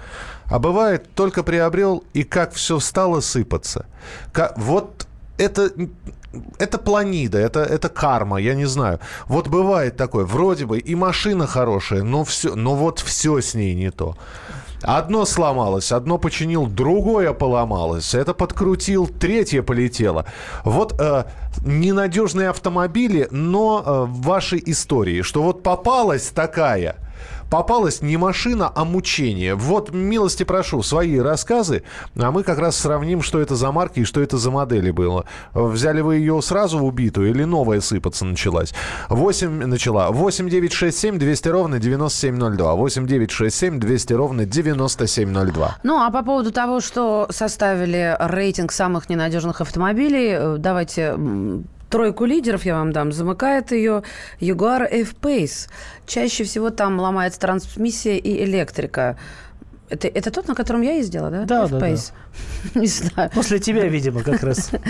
[0.47, 3.87] А бывает, только приобрел, и как все стало сыпаться.
[4.33, 5.07] Как, вот
[5.39, 5.71] это,
[6.59, 8.99] это планида, это, это карма, я не знаю.
[9.27, 13.75] Вот бывает такое, вроде бы и машина хорошая, но, все, но вот все с ней
[13.75, 14.15] не то.
[14.83, 20.25] Одно сломалось, одно починил, другое поломалось, это подкрутил, третье полетело.
[20.65, 21.25] Вот э,
[21.65, 26.97] ненадежные автомобили, но э, вашей истории, что вот попалась такая–
[27.51, 29.55] попалась не машина, а мучение.
[29.55, 31.83] Вот, милости прошу, свои рассказы,
[32.17, 35.25] а мы как раз сравним, что это за марки и что это за модели было.
[35.55, 38.75] Взяли вы ее сразу убитую или новая сыпаться началась?
[39.09, 40.11] 8 начала.
[40.11, 42.75] 8 9 6 7 200 ровно 9702.
[42.75, 45.77] 8 9 6 7 200 ровно 9702.
[45.83, 51.15] Ну, а по поводу того, что составили рейтинг самых ненадежных автомобилей, давайте
[51.89, 53.13] тройку лидеров я вам дам.
[53.13, 54.03] Замыкает ее
[54.41, 55.69] Jaguar F-Pace.
[56.07, 59.17] Чаще всего там ломается трансмиссия и электрика.
[59.89, 61.45] Это, это тот, на котором я ездила, да?
[61.45, 61.97] Да, да, да.
[62.75, 63.31] Не знаю.
[63.35, 64.71] После тебя, видимо, как раз.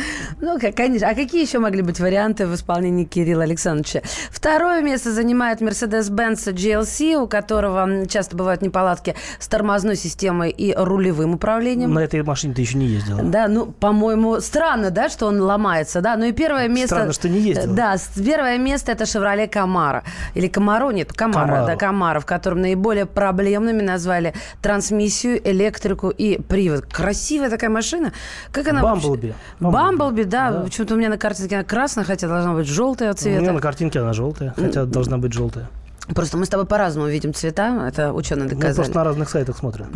[0.40, 1.08] Ну, конечно.
[1.08, 4.02] А какие еще могли быть варианты в исполнении Кирилла Александровича?
[4.30, 11.34] Второе место занимает Mercedes-Benz GLC, у которого часто бывают неполадки с тормозной системой и рулевым
[11.34, 11.92] управлением.
[11.92, 13.22] На этой машине ты еще не ездила.
[13.22, 16.16] Да, ну, по-моему, странно, да, что он ломается, да.
[16.16, 16.94] Ну и первое место...
[16.94, 17.74] Странно, что не ездила.
[17.74, 20.02] Да, первое место это Chevrolet Camaro.
[20.34, 26.86] Или Camaro, нет, Camaro, да, Camaro, в котором наиболее проблемными назвали трансмиссию, электрику и привод.
[26.86, 28.12] Красиво красивая такая машина.
[28.52, 29.34] Как она Бамблби.
[29.60, 30.50] Бамблби, да.
[30.50, 30.60] да.
[30.60, 33.38] Почему-то у меня на картинке она красная, хотя должна быть желтая цвета.
[33.38, 35.68] У меня на картинке она желтая, хотя должна быть желтая.
[36.14, 38.70] Просто мы с тобой по-разному видим цвета, это ученые доказали.
[38.70, 39.86] Мы просто на разных сайтах смотрим.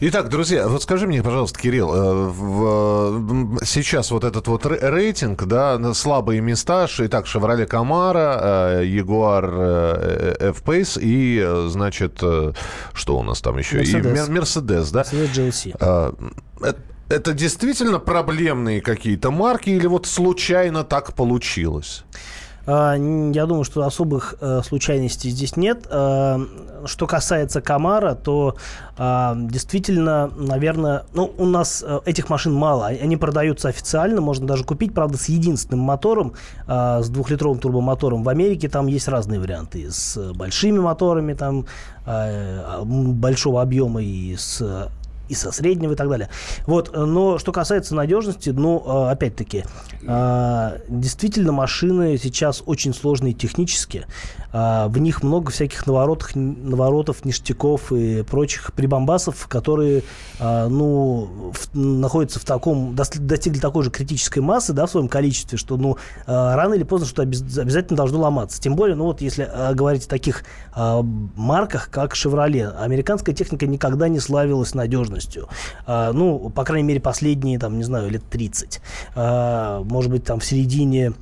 [0.00, 5.94] Итак, друзья, вот скажи мне, пожалуйста, Кирилл, э, в, сейчас вот этот вот рейтинг, да,
[5.94, 12.22] слабые места, итак, Chevrolet Camaro, э, Jaguar э, F-Pace и, значит,
[12.92, 13.78] что у нас там еще?
[13.80, 14.26] Mercedes.
[14.26, 15.02] И Mercedes, да?
[15.02, 16.74] Mercedes GLC.
[17.08, 22.04] Это действительно проблемные какие-то марки или вот случайно так получилось?
[22.66, 25.86] А, я думаю, что особых э, случайностей здесь нет.
[25.90, 26.38] Э,
[26.86, 28.56] что касается Камара, то
[28.96, 32.86] э, действительно, наверное, ну, у нас э, этих машин мало.
[32.86, 36.34] Они продаются официально, можно даже купить, правда, с единственным мотором,
[36.66, 38.22] с двухлитровым турбомотором.
[38.22, 39.90] В Америке там есть разные варианты.
[39.90, 41.66] С большими моторами, там,
[42.06, 44.88] э, большого объема и с
[45.28, 46.28] и со среднего и так далее.
[46.66, 49.64] Вот, но что касается надежности, ну, э, опять-таки,
[50.02, 54.06] э, действительно машины сейчас очень сложные технически.
[54.52, 60.02] Э, в них много всяких наворотов, наворотов, ништяков и прочих прибамбасов, которые,
[60.40, 65.76] ну, в, находятся в таком, достигли такой же критической массы, да, в своем количестве, что,
[65.76, 68.60] ну, рано или поздно что обязательно должно ломаться.
[68.60, 74.20] Тем более, ну, вот если говорить о таких марках, как Chevrolet, американская техника никогда не
[74.20, 75.13] славилась надежностью.
[75.86, 78.80] Ну, по крайней мере, последние, там, не знаю, лет 30.
[79.14, 81.12] Может быть, там в середине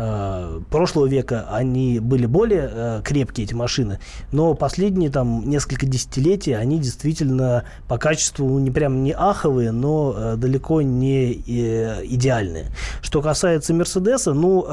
[0.00, 3.98] Э, прошлого века они были более э, крепкие, эти машины,
[4.30, 10.14] но последние там несколько десятилетий они действительно по качеству ну, не прям не аховые, но
[10.16, 12.66] э, далеко не идеальные.
[13.02, 14.64] Что касается Мерседеса, ну,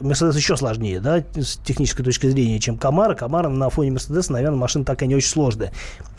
[0.00, 3.14] Мерседес еще сложнее, да, с технической точки зрения, чем Камара.
[3.14, 5.72] Камара на фоне Мерседеса, наверное, машина такая не очень сложная.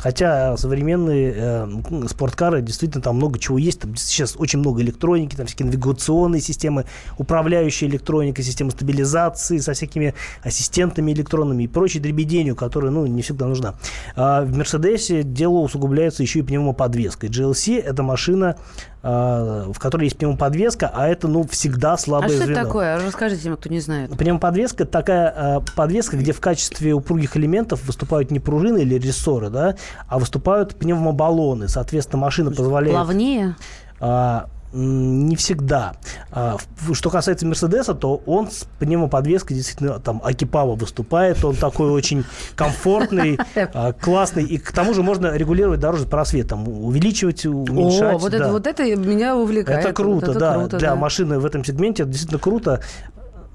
[0.04, 3.80] Хотя современные э, спорткары, действительно, там много чего есть.
[3.80, 6.84] Там сейчас очень много электроники, там всякие навигационные системы,
[7.18, 10.14] управляющая электроника, система стабилизации со всякими
[10.44, 13.76] ассистентами электронными и прочей дребеденью, которая, ну, не всегда нужна.
[14.16, 17.30] А в Мерседесе дело усугубляется еще и пневмоподвеской.
[17.30, 18.58] GLC– это машина,
[19.02, 22.44] а, в которой есть пневмоподвеска, а это, ну, всегда слабое звено.
[22.44, 23.06] А что это такое?
[23.06, 24.16] Расскажите тем, кто не знает.
[24.16, 29.50] Пневмоподвеска– это такая а, подвеска, где в качестве упругих элементов выступают не пружины или рессоры,
[29.50, 29.76] да,
[30.08, 31.68] а выступают пневмобаллоны.
[31.68, 32.96] Соответственно, машина позволяет...
[32.96, 33.56] Плавнее?
[34.00, 35.94] А, не всегда.
[36.32, 36.58] А,
[36.94, 43.38] что касается Мерседеса, то он с пневмоподвеской действительно там Акипава выступает, он такой очень комфортный,
[43.74, 48.16] а, классный, и к тому же можно регулировать дорожный просвет, там, увеличивать, уменьшать.
[48.16, 49.86] О, вот, это, вот это меня увлекает.
[49.86, 50.54] Это круто, вот это да.
[50.56, 50.96] Круто, Для да.
[50.96, 52.82] машины в этом сегменте это действительно круто.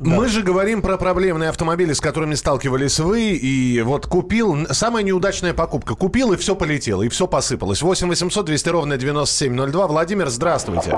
[0.01, 0.11] Да.
[0.11, 3.33] Мы же говорим про проблемные автомобили, с которыми сталкивались вы.
[3.33, 5.97] И вот купил, самая неудачная покупка.
[5.97, 7.83] Купил, и все полетело, и все посыпалось.
[7.83, 9.87] 8 800 200 ровно 9702.
[9.89, 10.97] Владимир, здравствуйте.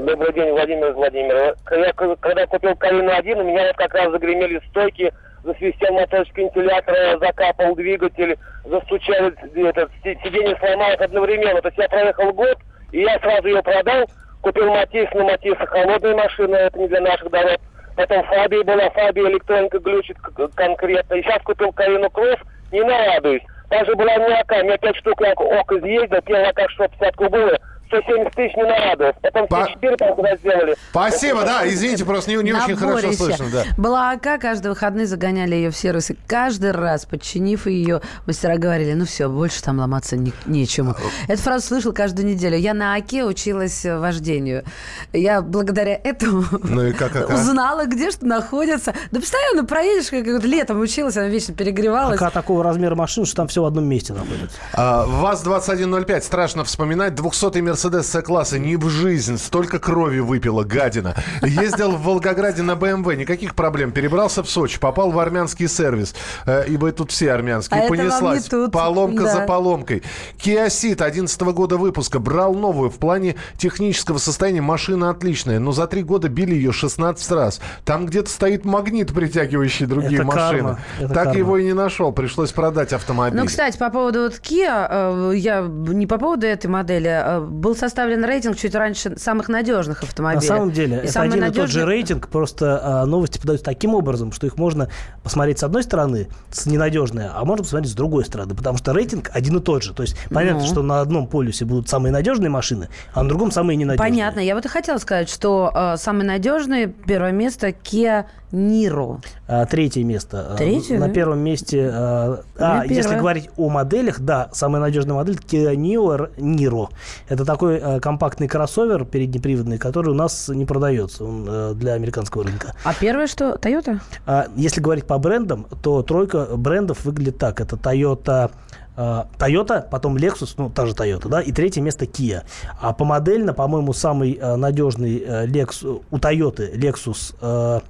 [0.00, 1.54] Добрый день, Владимир Владимир.
[1.70, 5.12] Я, когда купил Калину 1, у меня вот как раз загремели стойки,
[5.44, 11.60] засвистел моторчик вентилятора, закапал двигатель, застучал, этот, сиденье сломалось одновременно.
[11.60, 12.56] То есть я проехал год,
[12.92, 14.06] и я сразу ее продал,
[14.40, 17.60] купил Матис, но Матис холодная машина, это не для наших дорог.
[18.00, 20.16] Потом Фабия была, Фабия электроника глючит
[20.54, 21.14] конкретно.
[21.16, 22.38] И сейчас купил Карину Кросс,
[22.72, 23.42] не нарадуюсь.
[23.68, 27.60] Также была Миака, мне 5 штук ок изъездил, первая как 150 кубовая.
[27.90, 29.16] 170 тысяч не нарадовалось.
[29.20, 29.68] Потом По...
[29.68, 30.76] 4 тогда сделали.
[30.90, 33.46] Спасибо, да, извините, просто не, не очень хорошо слышно.
[33.52, 33.64] Да.
[33.76, 36.10] Была АК, каждые выходные загоняли ее в сервис.
[36.10, 40.94] И каждый раз, подчинив ее, мастера говорили, ну все, больше там ломаться не, нечему.
[41.26, 42.56] Эту фразу слышал каждую неделю.
[42.56, 44.64] Я на АКе училась вождению.
[45.12, 48.94] Я благодаря этому ну и как, как, узнала, где что находится.
[49.10, 52.20] Да постоянно проедешь, как летом училась, она вечно перегревалась.
[52.20, 54.56] АК такого размера машин, что там все в одном месте находится.
[54.74, 59.38] А, ВАЗ-2105, страшно вспоминать, 200-й Мерседес С-класса ни в жизнь.
[59.38, 61.14] Столько крови выпила, гадина.
[61.42, 63.92] Ездил в Волгограде на БМВ, никаких проблем.
[63.92, 66.14] Перебрался в Сочи, попал в армянский сервис,
[66.46, 67.84] э, ибо тут все армянские.
[67.84, 68.44] А Понеслась.
[68.44, 68.72] тут.
[68.72, 69.32] Поломка да.
[69.34, 70.02] за поломкой.
[70.38, 72.18] Kia Ceed 11 года выпуска.
[72.18, 72.90] Брал новую.
[72.90, 77.60] В плане технического состояния машина отличная, но за три года били ее 16 раз.
[77.84, 80.40] Там где-то стоит магнит, притягивающий другие Это машины.
[80.62, 80.78] карма.
[80.98, 81.38] Это так карма.
[81.38, 82.12] его и не нашел.
[82.12, 83.38] Пришлось продать автомобиль.
[83.38, 87.40] Ну, кстати, по поводу вот Kia, э, я не по поводу этой модели, э,
[87.70, 90.40] был составлен рейтинг чуть раньше самых надежных автомобилей.
[90.48, 93.64] На самом деле, И это один и тот же надежный- рейтинг, просто а, новости подаются
[93.64, 94.88] таким образом, что их можно
[95.22, 99.30] посмотреть с одной стороны, с ненадежной, а можно посмотреть с другой стороны, потому что рейтинг
[99.32, 99.94] один и тот же.
[99.94, 100.66] То есть понятно, Ну.
[100.66, 104.08] что на одном полюсе будут самые надежные машины, а на другом самые ненадежные.
[104.10, 104.40] Понятно.
[104.40, 109.20] Я вот и хотела сказать, что э, самый надежный первое место Kia Niro.
[109.46, 110.48] А, третье место.
[110.50, 111.88] А, Третье, На первом месте...
[111.92, 116.88] а, а, если говорить о моделях, да, самая надежная модель Kia Niro, Niro.
[117.28, 122.44] Это такой а, компактный кроссовер переднеприводный, который у нас не продается он, э, для американского
[122.44, 122.74] рынка.
[122.84, 123.56] А первое что?
[123.56, 124.00] Toyota?
[124.24, 127.60] А, Если говорить по брендам, то тройка брендов выглядит так.
[127.60, 128.50] Это Toyota,
[128.96, 132.44] а, Toyota, потом Lexus, ну, та же Toyota, да, и третье место Kia.
[132.80, 137.82] А по модельно, по-моему, самый а, надежный а, Lex- у Toyota Lexus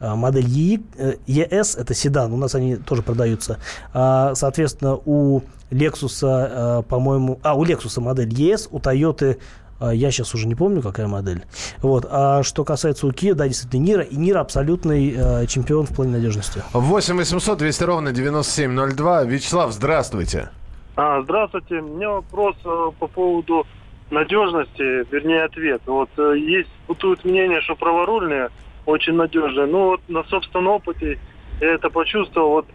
[0.00, 3.58] модель EE, э, ES, это седан, у нас они тоже продаются.
[3.92, 9.38] А, Соответственно, у Lexus, а, по-моему, а, у Lexus модель ES, у Toyota
[9.80, 11.42] а, я сейчас уже не помню, какая модель.
[11.78, 12.06] Вот.
[12.10, 14.02] А что касается у Kia, да, действительно, Нира.
[14.02, 16.62] И Нира абсолютный э, чемпион в плане надежности.
[16.72, 19.24] 8 800 200 ровно 9702.
[19.24, 20.50] Вячеслав, здравствуйте.
[20.96, 21.76] А, здравствуйте.
[21.76, 23.66] У меня вопрос э, по поводу
[24.10, 25.82] надежности, вернее ответ.
[25.86, 28.48] Вот э, есть бытует мнение, что праворульные
[28.88, 29.66] очень надежные.
[29.66, 31.18] Ну вот на собственном опыте
[31.60, 32.50] я это почувствовал.
[32.50, 32.66] Вот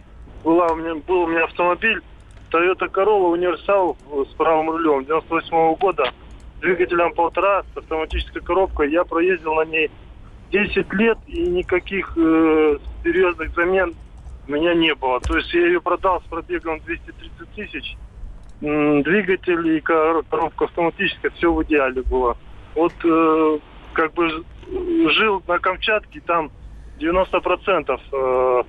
[0.44, 2.00] была у меня, был у меня автомобиль
[2.52, 6.12] Toyota Corolla универсал с правым рулем 98 года,
[6.60, 8.92] двигателем полтора, с автоматической коробкой.
[8.92, 9.90] Я проездил на ней
[10.52, 13.94] 10 лет и никаких э, серьезных замен
[14.46, 15.18] у меня не было.
[15.20, 17.96] То есть я ее продал с пробегом 230 тысяч.
[18.60, 22.36] Двигатель и кор- коробка автоматическая, все в идеале было.
[22.76, 23.58] Вот э,
[23.94, 24.44] как бы
[25.12, 26.50] жил на Камчатке, там
[27.00, 28.62] 90% э,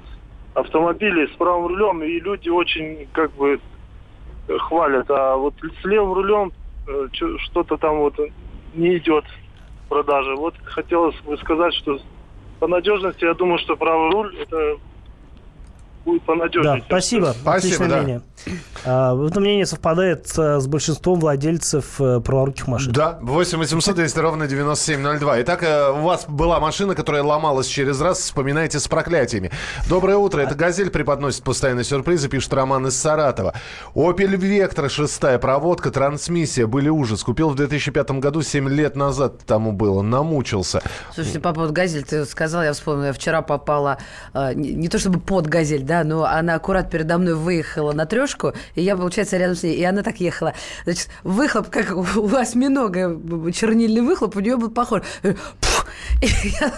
[0.53, 3.59] автомобилей с правым рулем, и люди очень как бы
[4.47, 5.09] хвалят.
[5.09, 6.53] А вот с левым рулем
[6.88, 7.07] э,
[7.39, 8.17] что-то там вот
[8.73, 9.25] не идет
[9.85, 10.35] в продаже.
[10.35, 11.99] Вот хотелось бы сказать, что
[12.59, 14.77] по надежности я думаю, что правый руль это
[16.05, 16.83] будет Да, понадежнее.
[16.87, 17.35] спасибо.
[17.43, 17.97] Отличное да.
[17.97, 18.21] мнение.
[18.85, 22.93] А, это мнение совпадает э, с большинством владельцев э, праворуких машин.
[22.93, 25.41] Да, 8 800 200 ровно 9702.
[25.41, 29.49] Итак, э, у вас была машина, которая ломалась через раз, вспоминайте с проклятиями.
[29.89, 33.55] Доброе утро, это «Газель» преподносит постоянные сюрпризы, пишет Роман из Саратова.
[33.95, 37.23] «Опель Вектра», шестая проводка, трансмиссия, были ужас.
[37.23, 40.83] Купил в 2005 году, 7 лет назад тому было, намучился.
[41.15, 43.97] Слушайте, по поводу «Газель» ты сказал, я вспомнила, я вчера попала,
[44.33, 48.53] не, не то чтобы под «Газель», да, но она аккурат передо мной выехала на трешку,
[48.75, 50.53] и я, получается, рядом с ней, и она так ехала.
[50.84, 53.19] Значит, выхлоп, как у осьминога,
[53.51, 55.01] чернильный выхлоп, у нее был похож.
[56.21, 56.27] И
[56.59, 56.71] я-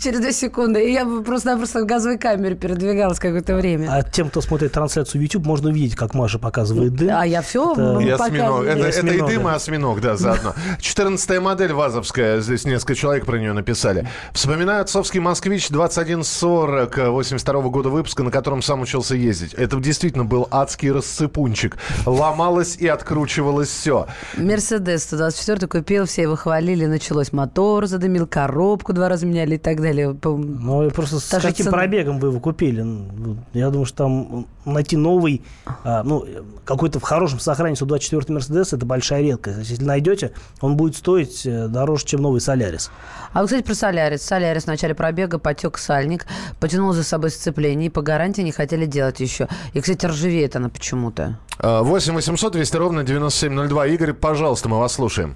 [0.00, 3.88] через две секунды, и я просто-напросто в газовой камере передвигалась какое-то время.
[3.90, 7.10] А тем, кто смотрит трансляцию в YouTube, можно увидеть, как Маша показывает дым.
[7.12, 8.64] А я все Это- И осьминог.
[8.64, 10.54] Это, И это и дым, и осьминог, да, заодно.
[10.80, 12.40] 14 модель ВАЗовская.
[12.40, 14.08] Здесь несколько человек про нее написали.
[14.32, 19.54] Вспоминаю отцовский «Москвич» 2140 82 года выпуска, на котором сам учился ездить.
[19.54, 21.76] Это действительно был адский рассыпунчик.
[22.06, 24.06] Ломалось и откручивалось все.
[24.36, 29.80] Мерседес 124 купил, все его хвалили, началось мотор, задымил коробку, два раза меняли и так
[29.80, 30.16] далее.
[30.22, 31.76] Ну, и просто с Та же каким цена.
[31.76, 32.82] пробегом вы его купили?
[32.82, 35.42] Ну, Я думаю, что там найти новый,
[35.84, 36.24] а, ну,
[36.64, 39.70] какой-то в хорошем сохранении 124 Мерседес, это большая редкость.
[39.70, 42.90] Если найдете, он будет стоить э, дороже, чем новый Солярис.
[43.32, 44.22] А вот, кстати, про Солярис.
[44.22, 46.26] Солярис в начале пробега потек сальник,
[46.60, 49.48] потянул за собой сцепление, и по гарантии не хотели делать еще.
[49.72, 51.38] И, кстати, ржавеет она почему-то.
[51.58, 53.86] А, 8 800 200 ровно 9702.
[53.88, 55.34] Игорь, пожалуйста, мы вас слушаем.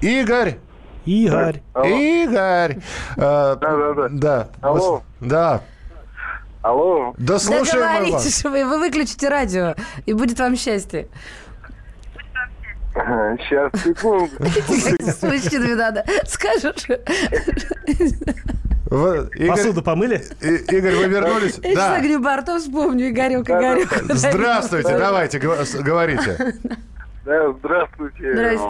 [0.00, 0.56] Игорь!
[1.04, 1.62] Игорь!
[1.84, 2.78] Игорь!
[3.16, 4.08] Да, да, да.
[4.10, 4.48] Да.
[4.60, 5.02] Алло.
[5.20, 5.62] Да.
[6.62, 7.14] Алло.
[7.16, 8.38] Да слушаем вас.
[8.38, 11.06] что вы, вы выключите радио, и будет вам счастье.
[12.92, 14.30] Сейчас, секунду.
[14.40, 16.04] С мужчинами надо.
[16.24, 16.86] Скажешь.
[18.86, 20.24] Вы- Игорь, Посуду помыли?
[20.40, 21.58] И- Игорь, вы вернулись?
[21.58, 21.96] Я сейчас Да.
[21.96, 24.02] огню бортов вспомню, Игорек, Игорек.
[24.08, 26.54] Здравствуйте, давайте, говорите.
[27.26, 28.32] Да, здравствуйте.
[28.32, 28.66] Здрасте.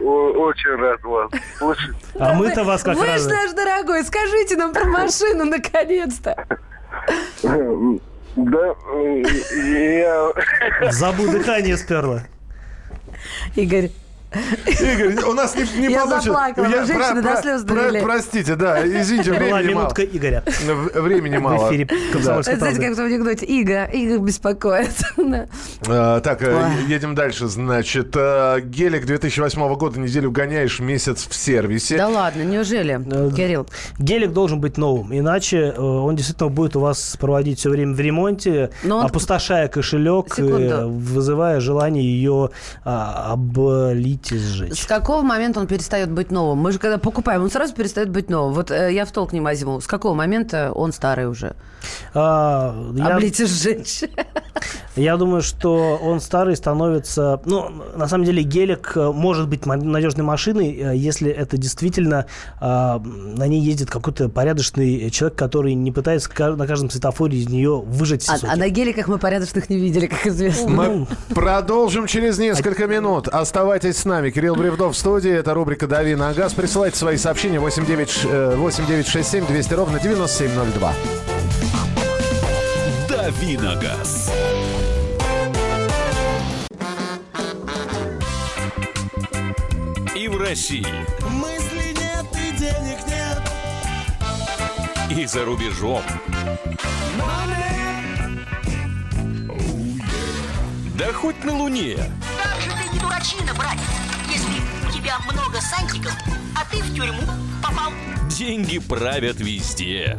[0.00, 1.96] О- Очень рад вас слышать.
[2.18, 3.24] А мы-то вас как Вы раз...
[3.24, 6.46] ж наш дорогой, скажите нам про машину наконец-то.
[7.42, 9.22] Да, э,
[10.00, 10.90] я...
[10.90, 12.22] Забу дыхание сперло.
[13.54, 13.90] Игорь,
[14.66, 16.24] Игорь, у нас не, не Я получится.
[16.32, 18.00] заплакала, вы женщины до слез довели.
[18.00, 19.82] Простите, да, извините, Была времени мало.
[19.82, 20.42] минутка Игоря.
[20.46, 21.68] В- Времени В мало.
[21.68, 22.82] эфире «Комсомольской знаете, правды».
[22.82, 24.90] как в том анекдоте, Ига, Ига беспокоит.
[25.86, 27.46] А, так, э, едем дальше.
[27.46, 31.96] Значит, э, гелик 2008 года неделю гоняешь, месяц в сервисе.
[31.96, 33.66] Да ладно, неужели, Э, Кирилл?
[33.98, 38.70] Гелик должен быть новым, иначе он действительно будет у вас проводить все время в ремонте,
[38.88, 42.50] опустошая кошелек, вызывая желание ее
[42.84, 43.32] а,
[44.32, 44.86] облить и С сжечь.
[44.86, 46.58] какого момента он перестает быть новым?
[46.58, 48.54] Мы же когда покупаем, он сразу перестает быть новым.
[48.54, 49.80] Вот э, я в толк не возьму.
[49.80, 51.56] С какого момента он старый уже?
[52.14, 54.04] А, я, и сжечь.
[54.96, 57.40] я думаю, что он старый становится...
[57.44, 62.26] Ну, на самом деле, гелик э, может быть надежной машиной, э, если это действительно
[62.60, 67.82] а, на ней ездит какой-то порядочный человек, который не пытается на каждом светофоре из нее
[67.84, 68.50] выжать А, соки.
[68.52, 70.68] а на геликах мы порядочных не видели, как известно.
[70.70, 73.28] Мы продолжим через несколько минут.
[73.28, 74.30] Оставайтесь с нами.
[74.30, 75.30] Кирилл Бревдов в студии.
[75.32, 76.54] Это рубрика «Дави на газ».
[76.54, 80.92] Присылайте свои сообщения 89, э, 8967 200 ровно 9702.
[83.08, 84.30] Давиногаз.
[84.30, 84.53] И
[90.34, 90.84] в России,
[91.30, 93.40] Мысли нет и денег нет.
[95.16, 96.02] и за рубежом.
[100.96, 101.96] Да хоть на Луне.
[102.42, 103.80] Как же ты не дурачина, братец,
[104.28, 106.14] если у тебя много сантиков,
[106.56, 107.22] а ты в тюрьму
[107.62, 107.92] попал.
[108.28, 110.18] Деньги правят везде.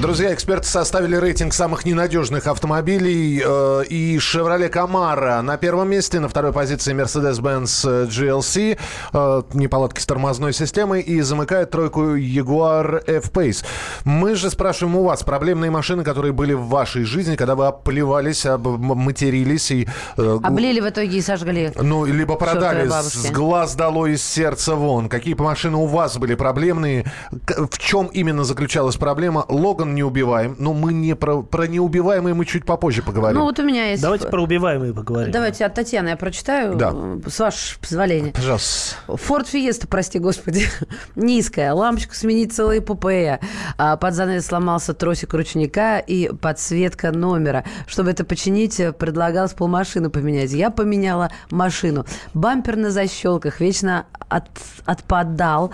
[0.00, 3.40] Друзья, эксперты составили рейтинг самых ненадежных автомобилей.
[3.44, 8.76] Э, и Chevrolet Camaro на первом месте, на второй позиции Mercedes-Benz GLC,
[9.12, 13.64] э, неполадки с тормозной системой, и замыкает тройку Jaguar F-Pace.
[14.04, 18.44] Мы же спрашиваем у вас проблемные машины, которые были в вашей жизни, когда вы оплевались,
[18.46, 19.88] матерились и...
[20.16, 21.72] Э, Облили в итоге и сожгли.
[21.76, 25.08] Ну, либо продали с глаз дало из сердца вон.
[25.08, 27.04] Какие машины у вас были проблемные?
[27.30, 29.44] В чем именно заключалась проблема?
[29.48, 30.56] Логан не убиваем.
[30.58, 33.38] Но мы не про, про неубиваемые мы чуть попозже поговорим.
[33.38, 34.02] Ну вот у меня есть...
[34.02, 35.32] Давайте про убиваемые поговорим.
[35.32, 36.76] Давайте от Татьяны я прочитаю.
[36.76, 36.94] Да.
[37.26, 38.32] С вашего позволения.
[38.32, 38.96] Пожалуйста.
[39.08, 40.66] Форд Фиеста, прости господи.
[41.16, 41.74] Низкая.
[41.74, 43.40] Лампочку сменить целая эпопея.
[43.76, 47.64] А под занавес сломался тросик ручника и подсветка номера.
[47.86, 50.52] Чтобы это починить, предлагалось полмашины поменять.
[50.52, 52.06] Я поменяла машину.
[52.32, 54.48] Бампер на защелках вечно от,
[54.84, 55.72] отпадал.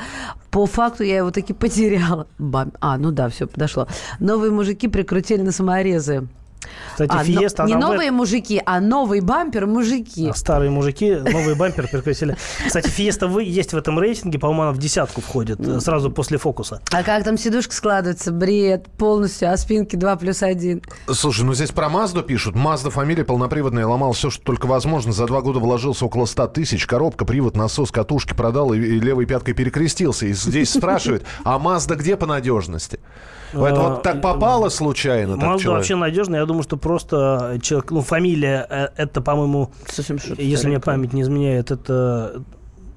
[0.50, 2.26] По факту я его таки потеряла.
[2.38, 2.72] Бам...
[2.80, 3.86] А, ну да, все, подошло.
[4.18, 6.28] Новые мужики прикрутили на саморезы.
[6.92, 7.64] Кстати, а, Фиеста...
[7.64, 8.14] Не новые в...
[8.14, 10.28] мужики, а новый бампер мужики.
[10.28, 12.36] А старые мужики, новый бампер прикрутили.
[12.66, 16.38] Кстати, Фиеста вы есть в этом рейтинге, по-моему, она в десятку входит, э, сразу после
[16.38, 16.80] фокуса.
[16.90, 18.32] А как там сидушка складывается?
[18.32, 20.82] Бред полностью, а спинки 2 плюс 1.
[21.12, 22.54] Слушай, ну здесь про Мазду пишут.
[22.54, 25.12] Мазда фамилия полноприводная, ломал все, что только возможно.
[25.12, 26.86] За два года вложился около 100 тысяч.
[26.86, 30.26] Коробка, привод, насос, катушки продал и, и левой пяткой перекрестился.
[30.26, 33.00] И здесь спрашивают, а Мазда где по надежности?
[33.52, 35.36] Это вот так попало случайно?
[35.36, 36.40] Мазда вообще надежная.
[36.40, 39.70] Я думаю, что просто человек, ну, фамилия, э, это, по-моему,
[40.38, 42.42] если мне память не изменяет, это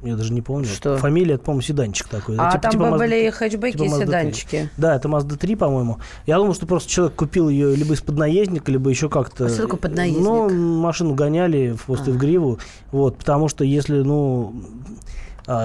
[0.03, 0.65] я даже не помню.
[0.67, 0.97] Что?
[0.97, 2.35] Фамилия, это, по-моему, седанчик такой.
[2.37, 4.49] А типа, там типа были Mazda, хэтчбеки типа и седанчики.
[4.49, 4.69] 3.
[4.75, 5.99] Да, это Mazda 3, по-моему.
[6.25, 9.45] Я думаю, что просто человек купил ее либо из-под наездника, либо еще как-то...
[9.45, 10.21] А что такое поднаездник?
[10.21, 12.13] Ну, машину гоняли просто а.
[12.13, 12.59] в гриву.
[12.91, 15.22] Вот, потому что если, ну, а,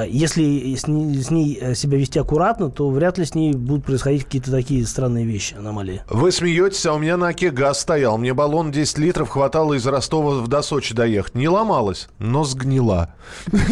[0.08, 4.50] если с ней, э, себя вести аккуратно, то вряд ли с ней будут происходить какие-то
[4.50, 6.02] такие странные вещи, аномалии.
[6.08, 8.18] Вы смеетесь, а у меня на оке газ стоял.
[8.18, 11.34] Мне баллон 10 литров хватало из Ростова до Сочи доехать.
[11.34, 13.14] Не ломалась, но сгнила.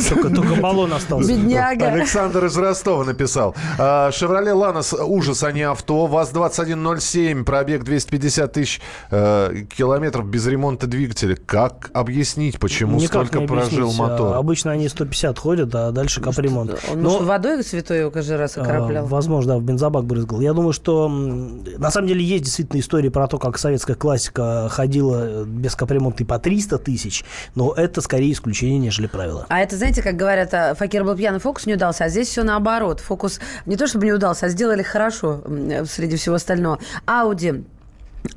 [0.09, 1.33] Только, только баллон остался.
[1.33, 1.89] Бедняга.
[1.89, 3.55] Александр из Ростова написал.
[3.79, 6.07] А, Шевроле Ланос ужас, а не авто.
[6.07, 8.81] ВАЗ-2107, пробег 250 тысяч
[9.11, 11.37] э, километров без ремонта двигателя.
[11.37, 14.37] Как объяснить, почему Никак столько прожил мотор?
[14.37, 16.79] Обычно они 150 ходят, а дальше капремонт.
[16.91, 19.05] Он, Но, может, водой святой каждый раз окроплял?
[19.05, 20.41] А, возможно, да, в бензобак брызгал.
[20.41, 25.45] Я думаю, что на самом деле есть действительно истории про то, как советская классика ходила
[25.45, 27.25] без капремонта и по 300 тысяч,
[27.55, 29.47] но это скорее исключение, нежели правило.
[29.49, 32.43] А это, знаете, как говорят, а, Факир был пьяный, фокус не удался, а здесь все
[32.43, 33.01] наоборот.
[33.01, 35.43] Фокус не то чтобы не удался, а сделали хорошо
[35.89, 36.79] среди всего остального.
[37.07, 37.65] Ауди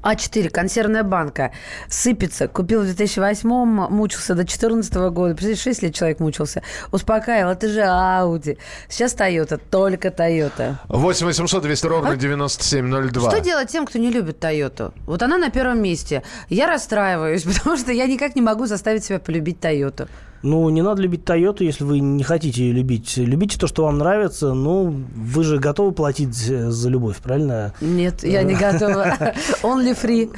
[0.02, 1.52] а4, консервная банка,
[1.90, 2.48] сыпется.
[2.48, 5.34] Купил в 2008-м, мучился до 2014 года.
[5.34, 6.64] Представляете, 6 лет человек мучился.
[6.92, 8.58] Успокаивал, это же Ауди.
[8.88, 10.80] Сейчас Тойота, только Тойота.
[10.88, 13.32] 8 800 200 ровно 9702.
[13.32, 14.94] Что делать тем, кто не любит Тойоту?
[15.06, 16.24] Вот она на первом месте.
[16.50, 20.08] Я расстраиваюсь, потому что я никак не могу заставить себя полюбить Тойоту.
[20.42, 23.18] Ну, не надо любить Тойоту, если вы не хотите ее любить.
[23.18, 24.54] Любите то, что вам нравится.
[24.54, 27.74] Ну, вы же готовы платить за любовь, правильно?
[27.82, 29.18] Нет, я не готова.
[29.64, 30.30] Only free.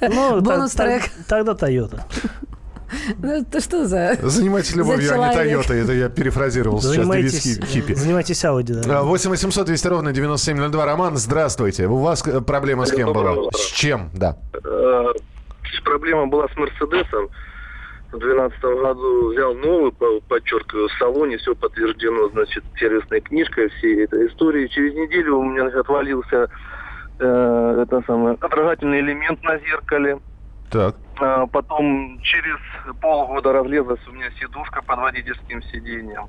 [0.00, 1.04] Ну, Бонус трек.
[1.28, 2.06] Тогда Тойота.
[3.22, 4.18] Ну, это что за...
[4.20, 5.74] Занимайтесь любовью, а не Тойота.
[5.74, 7.94] Это я перефразировал занимайтесь, сейчас хиппи.
[7.94, 9.02] Занимайтесь Ауди, да.
[9.02, 10.84] 8 800 200 ровно 9702.
[10.84, 11.86] Роман, здравствуйте.
[11.86, 13.50] У вас проблема с кем была?
[13.52, 14.36] С чем, да?
[14.64, 15.12] Э,
[15.84, 17.28] проблема была с Мерседесом
[18.18, 19.92] 2012 году взял новый,
[20.28, 24.66] подчеркиваю, в салоне, все подтверждено, значит, сервисной книжкой всей этой истории.
[24.66, 26.50] Через неделю у меня отвалился
[27.18, 30.18] э, это самое, отражательный элемент на зеркале.
[30.70, 30.96] Так.
[31.20, 32.58] А, потом через
[33.00, 36.28] полгода разлезлась у меня сидушка под водительским сиденьем.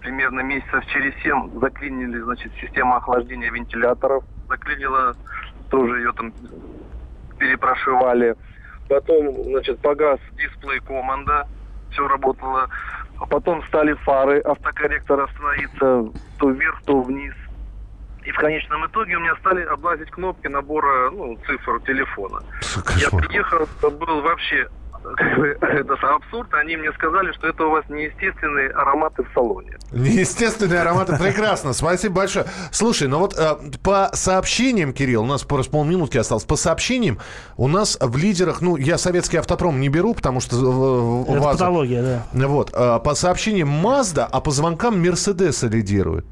[0.00, 4.24] Примерно месяцев через семь заклинили, значит, система охлаждения вентиляторов.
[4.48, 5.16] Заклинила,
[5.68, 6.32] тоже ее там
[7.38, 8.36] перепрошивали.
[8.90, 11.46] Потом, значит, погас дисплей команда,
[11.92, 12.68] все работало.
[13.20, 16.06] А потом стали фары, автокорректор остановиться
[16.40, 17.34] то вверх, то вниз.
[18.24, 22.42] И в конечном итоге у меня стали облазить кнопки набора ну, цифр телефона.
[22.96, 24.68] Я приехал, это был вообще
[25.60, 26.52] это абсурд.
[26.54, 29.76] Они мне сказали, что это у вас неестественные ароматы в салоне.
[29.92, 31.16] Неестественные ароматы.
[31.18, 31.72] Прекрасно.
[31.72, 32.46] Спасибо большое.
[32.70, 36.44] Слушай, ну вот э, по сообщениям, Кирилл, у нас просто полминутки осталось.
[36.44, 37.18] По сообщениям
[37.56, 41.26] у нас в лидерах, ну, я советский автопром не беру, потому что...
[41.26, 42.46] Э, это патология, да.
[42.46, 42.70] Вот.
[42.74, 46.26] Э, по сообщениям Mazda, а по звонкам Мерседеса лидирует.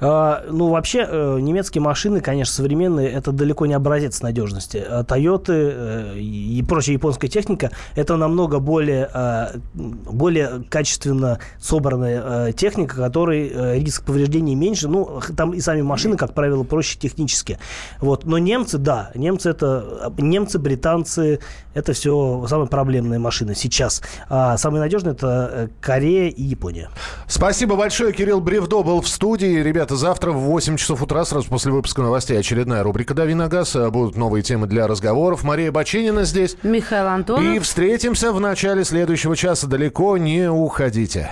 [0.00, 4.82] А, ну, вообще, э, немецкие машины, конечно, современные, это далеко не образец надежности.
[4.86, 12.52] А Тойоты э, и прочая японская техника, это намного более, э, более качественно собранная э,
[12.52, 14.88] техника, которой э, риск повреждений меньше.
[14.88, 17.58] Ну, там и сами машины, как правило, проще технически.
[18.00, 18.24] Вот.
[18.24, 21.40] Но немцы, да, немцы это, немцы, британцы,
[21.74, 24.02] это все самые проблемные машины сейчас.
[24.28, 26.88] А самые надежные это э, Корея и Япония.
[27.26, 28.12] Спасибо большое.
[28.12, 29.69] Кирилл Бревдо был в студии.
[29.70, 33.76] Ребята, завтра в 8 часов утра, сразу после выпуска новостей, очередная рубрика «Дави на газ».
[33.76, 35.44] Э, Будут новые темы для разговоров.
[35.44, 36.56] Мария Бочинина здесь.
[36.64, 37.44] Михаил Антонов.
[37.44, 39.68] И встретимся в начале следующего часа.
[39.68, 41.30] Далеко не уходите.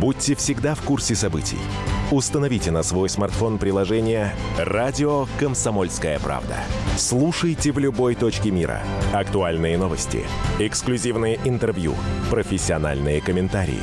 [0.00, 1.58] Будьте всегда в курсе событий.
[2.12, 6.58] Установите на свой смартфон приложение «Радио Комсомольская правда».
[6.96, 8.82] Слушайте в любой точке мира.
[9.12, 10.24] Актуальные новости,
[10.60, 11.96] эксклюзивные интервью,
[12.30, 13.82] профессиональные комментарии.